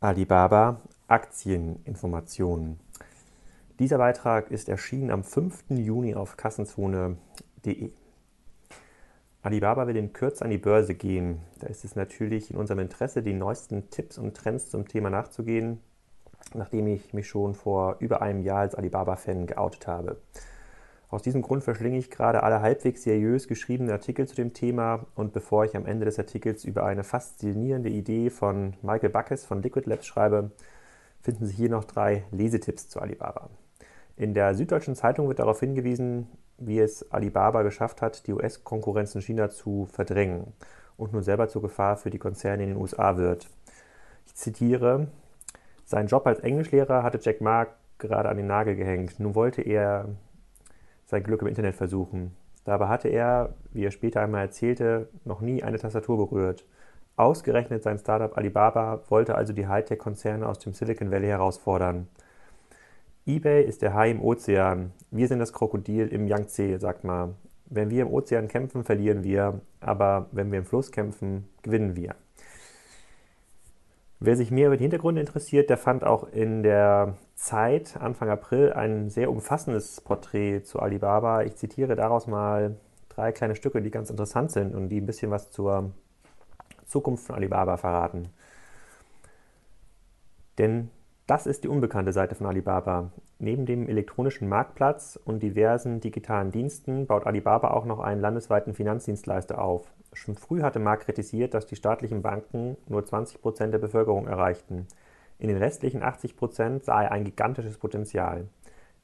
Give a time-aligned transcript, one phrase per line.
[0.00, 2.78] Alibaba Aktieninformationen.
[3.80, 5.70] Dieser Beitrag ist erschienen am 5.
[5.70, 7.90] Juni auf kassenzone.de.
[9.42, 11.40] Alibaba will in Kürze an die Börse gehen.
[11.58, 15.80] Da ist es natürlich in unserem Interesse, die neuesten Tipps und Trends zum Thema nachzugehen,
[16.54, 20.18] nachdem ich mich schon vor über einem Jahr als Alibaba-Fan geoutet habe.
[21.10, 25.32] Aus diesem Grund verschlinge ich gerade alle halbwegs seriös geschriebenen Artikel zu dem Thema und
[25.32, 29.88] bevor ich am Ende des Artikels über eine faszinierende Idee von Michael Backes von Liquid
[29.88, 30.50] Labs schreibe,
[31.22, 33.48] finden Sie hier noch drei Lesetipps zu Alibaba.
[34.16, 36.26] In der Süddeutschen Zeitung wird darauf hingewiesen,
[36.58, 40.52] wie es Alibaba geschafft hat, die US-Konkurrenz in China zu verdrängen
[40.98, 43.48] und nun selber zur Gefahr für die Konzerne in den USA wird.
[44.26, 45.08] Ich zitiere,
[45.86, 47.66] seinen Job als Englischlehrer hatte Jack Ma
[47.96, 49.18] gerade an den Nagel gehängt.
[49.18, 50.06] Nun wollte er
[51.08, 52.36] sein Glück im Internet versuchen.
[52.64, 56.66] Dabei hatte er, wie er später einmal erzählte, noch nie eine Tastatur berührt.
[57.16, 62.08] Ausgerechnet sein Startup Alibaba wollte also die Hightech-Konzerne aus dem Silicon Valley herausfordern.
[63.26, 64.92] eBay ist der Hai im Ozean.
[65.10, 67.36] Wir sind das Krokodil im Yangtze, sagt man.
[67.64, 72.14] Wenn wir im Ozean kämpfen, verlieren wir, aber wenn wir im Fluss kämpfen, gewinnen wir.
[74.20, 78.72] Wer sich mehr über die Hintergründe interessiert, der fand auch in der Zeit, Anfang April,
[78.72, 81.42] ein sehr umfassendes Porträt zu Alibaba.
[81.42, 82.76] Ich zitiere daraus mal
[83.08, 85.92] drei kleine Stücke, die ganz interessant sind und die ein bisschen was zur
[86.86, 88.28] Zukunft von Alibaba verraten.
[90.58, 90.90] Denn
[91.28, 93.12] das ist die unbekannte Seite von Alibaba.
[93.40, 99.62] Neben dem elektronischen Marktplatz und diversen digitalen Diensten baut Alibaba auch noch einen landesweiten Finanzdienstleister
[99.62, 99.92] auf.
[100.12, 104.88] Schon früh hatte Mark kritisiert, dass die staatlichen Banken nur 20 Prozent der Bevölkerung erreichten.
[105.38, 108.48] In den restlichen 80 Prozent sah er ein gigantisches Potenzial.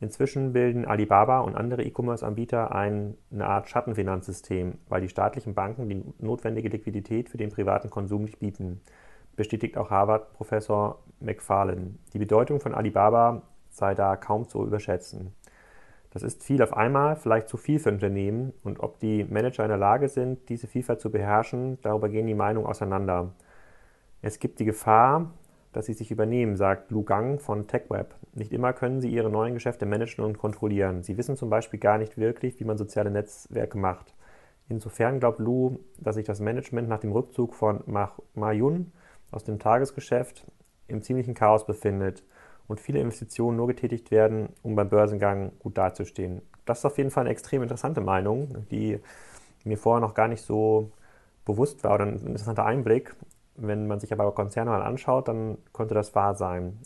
[0.01, 6.71] Inzwischen bilden Alibaba und andere E-Commerce-Anbieter eine Art Schattenfinanzsystem, weil die staatlichen Banken die notwendige
[6.71, 8.81] Liquidität für den privaten Konsum nicht bieten,
[9.37, 11.95] bestätigt auch Harvard-Professor McFarlane.
[12.13, 13.43] Die Bedeutung von Alibaba
[13.75, 15.35] sei da kaum zu überschätzen.
[16.11, 19.69] Das ist viel auf einmal, vielleicht zu viel für Unternehmen und ob die Manager in
[19.69, 23.33] der Lage sind, diese Vielfalt zu beherrschen, darüber gehen die Meinungen auseinander.
[24.23, 25.33] Es gibt die Gefahr,
[25.73, 28.15] dass sie sich übernehmen, sagt Lu Gang von TechWeb.
[28.33, 31.03] Nicht immer können sie ihre neuen Geschäfte managen und kontrollieren.
[31.03, 34.15] Sie wissen zum Beispiel gar nicht wirklich, wie man soziale Netzwerke macht.
[34.69, 38.93] Insofern glaubt Lu, dass sich das Management nach dem Rückzug von Ma Yun
[39.33, 40.47] aus dem Tagesgeschäft
[40.87, 42.23] im ziemlichen Chaos befindet
[42.69, 46.43] und viele Investitionen nur getätigt werden, um beim Börsengang gut dazustehen.
[46.65, 49.01] Das ist auf jeden Fall eine extrem interessante Meinung, die
[49.65, 50.91] mir vorher noch gar nicht so
[51.45, 53.15] bewusst war oder ein interessanter Einblick.
[53.57, 56.79] Wenn man sich aber Konzerne mal anschaut, dann könnte das wahr sein.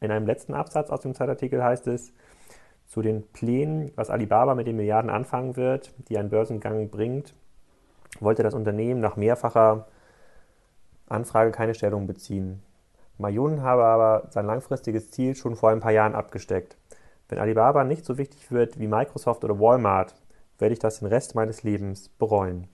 [0.00, 2.12] In einem letzten Absatz aus dem Zeitartikel heißt es,
[2.86, 7.34] zu den Plänen, was Alibaba mit den Milliarden anfangen wird, die ein Börsengang bringt,
[8.18, 9.86] wollte das Unternehmen nach mehrfacher
[11.06, 12.62] Anfrage keine Stellung beziehen.
[13.18, 16.76] Mayun habe aber sein langfristiges Ziel schon vor ein paar Jahren abgesteckt.
[17.28, 20.14] Wenn Alibaba nicht so wichtig wird wie Microsoft oder Walmart,
[20.58, 22.68] werde ich das den Rest meines Lebens bereuen.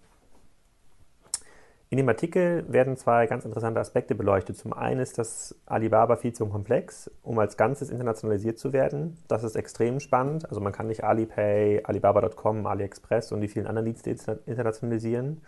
[1.91, 4.57] In dem Artikel werden zwei ganz interessante Aspekte beleuchtet.
[4.57, 9.17] Zum einen ist das Alibaba viel zu komplex, um als Ganzes internationalisiert zu werden.
[9.29, 10.49] Das ist extrem spannend.
[10.49, 15.43] Also man kann nicht Alipay, Alibaba.com, AliExpress und die vielen anderen Dienste internationalisieren.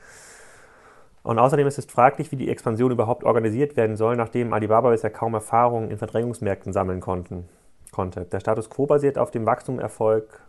[1.27, 5.11] Und außerdem ist es fraglich, wie die Expansion überhaupt organisiert werden soll, nachdem Alibaba bisher
[5.11, 7.49] kaum Erfahrungen in Verdrängungsmärkten sammeln konnten,
[7.91, 8.27] konnte.
[8.27, 10.41] Der Status quo basiert auf dem, Wachstumserfolg,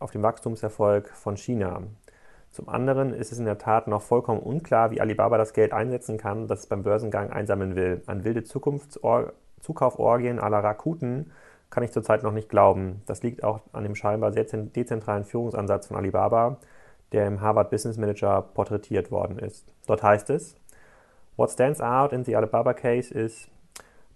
[0.00, 1.82] auf dem Wachstumserfolg von China.
[2.50, 6.18] Zum anderen ist es in der Tat noch vollkommen unklar, wie Alibaba das Geld einsetzen
[6.18, 8.02] kann, das es beim Börsengang einsammeln will.
[8.06, 11.30] An wilde Zukauforgien à la Rakuten
[11.70, 13.00] kann ich zurzeit noch nicht glauben.
[13.06, 16.58] Das liegt auch an dem scheinbar sehr dezentralen Führungsansatz von Alibaba,
[17.12, 19.72] der im Harvard Business Manager porträtiert worden ist.
[19.86, 20.56] Dort heißt es,
[21.36, 23.48] What stands out in the Alibaba case is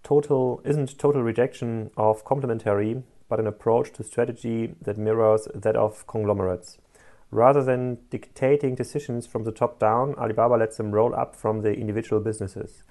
[0.02, 6.06] total isn't total rejection of complementary, but an approach to strategy that mirrors that of
[6.06, 6.78] conglomerates.
[7.30, 11.74] Rather than dictating decisions from the top down, Alibaba lets them roll up from the
[11.74, 12.82] individual businesses.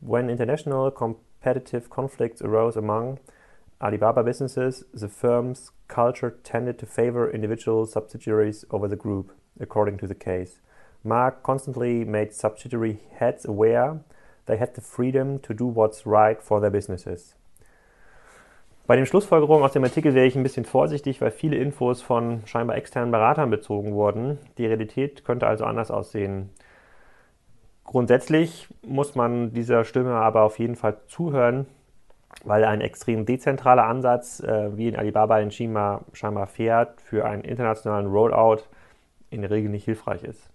[0.00, 3.18] When international competitive conflicts arose among
[3.84, 10.06] Alibaba businesses, the firm's culture tended to favor individual subsidiaries over the group, according to
[10.06, 10.58] the case.
[11.04, 14.00] Mark constantly made subsidiary heads aware
[14.46, 17.34] they had the freedom to do what's right for their businesses.
[18.86, 22.42] Bei den Schlussfolgerungen aus dem Artikel wäre ich ein bisschen vorsichtig, weil viele Infos von
[22.46, 24.38] scheinbar externen Beratern bezogen wurden.
[24.56, 26.50] Die Realität könnte also anders aussehen.
[27.84, 31.66] Grundsätzlich muss man dieser Stimme aber auf jeden Fall zuhören,
[32.44, 37.42] weil ein extrem dezentraler Ansatz, äh, wie in Alibaba in China scheinbar fährt, für einen
[37.42, 38.62] internationalen Rollout
[39.30, 40.50] in der Regel nicht hilfreich ist.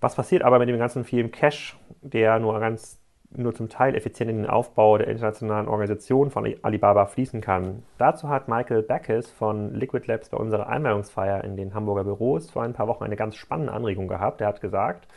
[0.00, 2.98] Was passiert aber mit dem ganzen vielen Cash, der nur ganz
[3.36, 7.82] nur zum Teil effizient in den Aufbau der internationalen Organisation von Alibaba fließen kann.
[7.98, 12.62] Dazu hat Michael Backus von Liquid Labs bei unserer Einweihungsfeier in den Hamburger Büros vor
[12.62, 14.40] ein paar Wochen eine ganz spannende Anregung gehabt.
[14.40, 15.08] Er hat gesagt,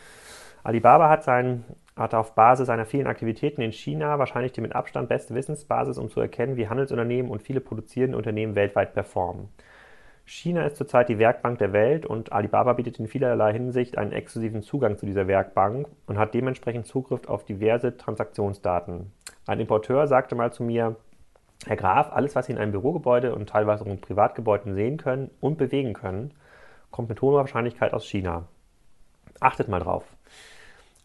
[0.63, 5.07] Alibaba hat, sein, hat auf Basis seiner vielen Aktivitäten in China wahrscheinlich die mit Abstand
[5.07, 9.49] beste Wissensbasis, um zu erkennen, wie Handelsunternehmen und viele produzierende Unternehmen weltweit performen.
[10.27, 14.63] China ist zurzeit die Werkbank der Welt und Alibaba bietet in vielerlei Hinsicht einen exklusiven
[14.63, 19.11] Zugang zu dieser Werkbank und hat dementsprechend Zugriff auf diverse Transaktionsdaten.
[19.45, 20.95] Ein Importeur sagte mal zu mir,
[21.65, 25.29] Herr Graf, alles, was Sie in einem Bürogebäude und teilweise auch in Privatgebäuden sehen können
[25.39, 26.33] und bewegen können,
[26.89, 28.47] kommt mit hoher Wahrscheinlichkeit aus China.
[29.39, 30.14] Achtet mal drauf.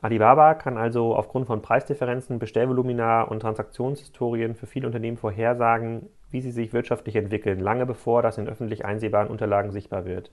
[0.02, 6.52] Alibaba kann also aufgrund von Preisdifferenzen, Bestellvolumina und Transaktionshistorien für viele Unternehmen vorhersagen, wie sie
[6.52, 10.30] sich wirtschaftlich entwickeln, lange bevor das in öffentlich einsehbaren Unterlagen sichtbar wird.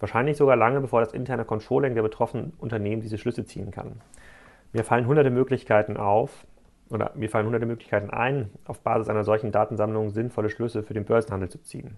[0.00, 4.00] Wahrscheinlich sogar lange bevor das interne Controlling der betroffenen Unternehmen diese Schlüsse ziehen kann.
[4.72, 6.46] Mir fallen hunderte Möglichkeiten auf,
[6.88, 11.04] oder mir fallen hunderte Möglichkeiten ein, auf Basis einer solchen Datensammlung sinnvolle Schlüsse für den
[11.04, 11.96] Börsenhandel zu ziehen.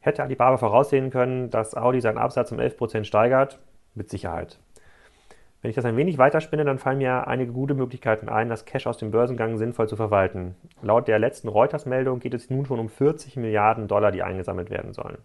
[0.00, 3.60] Hätte Alibaba voraussehen können, dass Audi seinen Absatz um 11% steigert?
[3.94, 4.58] Mit Sicherheit.
[5.62, 8.86] Wenn ich das ein wenig weiterspinne, dann fallen mir einige gute Möglichkeiten ein, das Cash
[8.86, 10.54] aus dem Börsengang sinnvoll zu verwalten.
[10.82, 14.92] Laut der letzten Reuters-Meldung geht es nun schon um 40 Milliarden Dollar, die eingesammelt werden
[14.92, 15.18] sollen.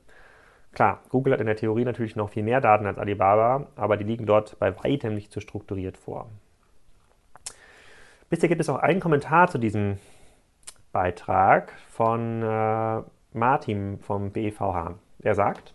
[0.74, 4.06] Klar, Google hat in der Theorie natürlich noch viel mehr Daten als Alibaba, aber die
[4.06, 6.30] liegen dort bei weitem nicht so strukturiert vor.
[8.30, 9.98] Bisher gibt es auch einen Kommentar zu diesem
[10.94, 13.01] Beitrag von äh,
[13.34, 14.95] Martin vom BVH.
[15.19, 15.74] Er sagt,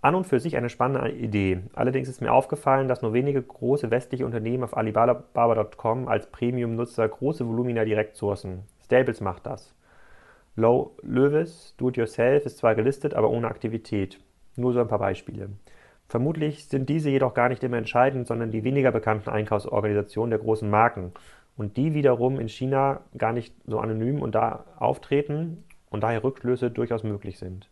[0.00, 1.60] an und für sich eine spannende Idee.
[1.74, 7.46] Allerdings ist mir aufgefallen, dass nur wenige große westliche Unternehmen auf Alibaba.com als Premium-Nutzer große
[7.46, 8.62] Volumina direkt sourcen.
[8.84, 9.74] Stables macht das.
[10.56, 14.18] Low Lewis, Do-it-yourself, ist zwar gelistet, aber ohne Aktivität.
[14.56, 15.50] Nur so ein paar Beispiele.
[16.08, 20.68] Vermutlich sind diese jedoch gar nicht immer entscheidend, sondern die weniger bekannten Einkaufsorganisationen der großen
[20.68, 21.12] Marken
[21.56, 26.70] und die wiederum in China gar nicht so anonym und da auftreten und daher Rückschlüsse
[26.70, 27.68] durchaus möglich sind.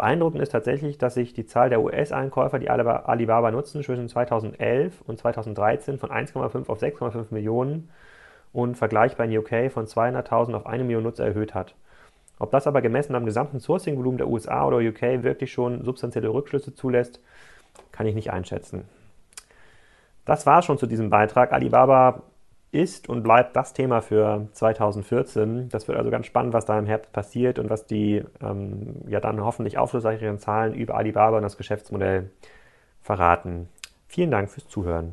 [0.00, 5.18] Beeindruckend ist tatsächlich, dass sich die Zahl der US-Einkäufer, die Alibaba nutzen, zwischen 2011 und
[5.18, 7.90] 2013 von 1,5 auf 6,5 Millionen
[8.54, 11.74] und vergleichbar in UK von 200.000 auf 1 Million Nutzer erhöht hat.
[12.38, 16.74] Ob das aber gemessen am gesamten Sourcing-Volumen der USA oder UK wirklich schon substanzielle Rückschlüsse
[16.74, 17.20] zulässt,
[17.92, 18.88] kann ich nicht einschätzen.
[20.24, 21.52] Das war schon zu diesem Beitrag.
[21.52, 22.22] Alibaba
[22.72, 25.68] ist und bleibt das Thema für 2014.
[25.68, 29.20] Das wird also ganz spannend, was da im Herbst passiert und was die ähm, ja
[29.20, 32.30] dann hoffentlich aufschlussreicheren Zahlen über Alibaba und das Geschäftsmodell
[33.02, 33.68] verraten.
[34.06, 35.12] Vielen Dank fürs Zuhören.